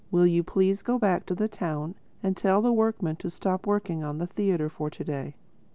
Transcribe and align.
Will 0.09 0.25
you 0.25 0.41
please 0.41 0.81
go 0.81 0.97
back 0.97 1.27
to 1.27 1.35
the 1.35 1.47
town 1.47 1.93
and 2.23 2.35
tell 2.35 2.59
the 2.63 2.73
workmen 2.73 3.17
to 3.17 3.29
stop 3.29 3.67
working 3.67 4.03
on 4.03 4.17
the 4.17 4.25
theatre 4.25 4.67
for 4.67 4.89
to 4.89 5.03
day? 5.03 5.35